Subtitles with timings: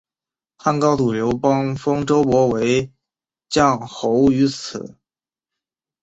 [0.57, 2.91] 汉高祖刘邦封周勃为
[3.51, 4.97] 绛侯于此。